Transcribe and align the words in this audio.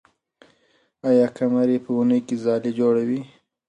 آیا 1.09 1.27
قمري 1.37 1.77
په 1.83 1.89
ونې 1.95 2.19
کې 2.27 2.35
ځالۍ 2.43 2.71
جوړوي؟ 2.79 3.21